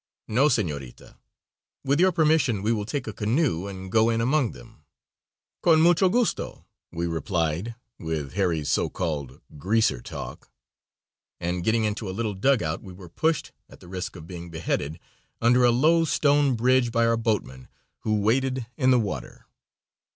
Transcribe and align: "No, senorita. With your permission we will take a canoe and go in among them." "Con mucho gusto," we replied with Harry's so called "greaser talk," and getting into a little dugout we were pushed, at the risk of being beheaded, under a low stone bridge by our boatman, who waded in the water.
"No, 0.27 0.49
senorita. 0.49 1.19
With 1.83 1.99
your 1.99 2.11
permission 2.11 2.63
we 2.63 2.73
will 2.73 2.87
take 2.87 3.05
a 3.05 3.13
canoe 3.13 3.67
and 3.67 3.91
go 3.91 4.09
in 4.09 4.19
among 4.19 4.49
them." 4.51 4.83
"Con 5.61 5.79
mucho 5.79 6.09
gusto," 6.09 6.65
we 6.91 7.05
replied 7.05 7.75
with 7.99 8.33
Harry's 8.33 8.71
so 8.71 8.89
called 8.89 9.41
"greaser 9.59 10.01
talk," 10.01 10.49
and 11.39 11.63
getting 11.63 11.83
into 11.83 12.09
a 12.09 12.17
little 12.17 12.33
dugout 12.33 12.81
we 12.81 12.93
were 12.93 13.09
pushed, 13.09 13.51
at 13.69 13.79
the 13.79 13.87
risk 13.87 14.15
of 14.15 14.25
being 14.25 14.49
beheaded, 14.49 14.99
under 15.39 15.63
a 15.63 15.69
low 15.69 16.03
stone 16.03 16.55
bridge 16.55 16.91
by 16.91 17.05
our 17.05 17.15
boatman, 17.15 17.67
who 17.99 18.15
waded 18.21 18.65
in 18.77 18.89
the 18.89 18.97
water. 18.99 19.45